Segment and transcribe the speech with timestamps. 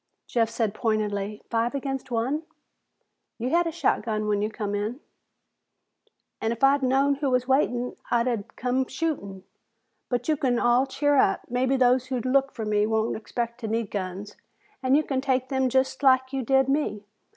[0.25, 2.41] Jeff said pointedly, "Five against one?"
[3.37, 4.99] "You had a shotgun when you come in."
[6.41, 9.43] "And if I'd known who was waiting, I'd have come shooting.
[10.09, 11.41] But you can all cheer up.
[11.51, 14.35] Maybe those who look for me won't expect to need guns,
[14.81, 17.03] and you can take them just like you did me.